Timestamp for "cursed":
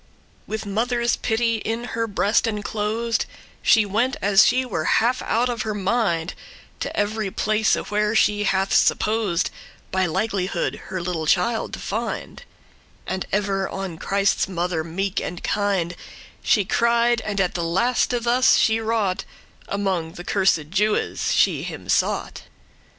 20.23-20.71